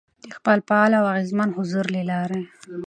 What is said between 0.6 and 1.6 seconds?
فعال او اغېزمن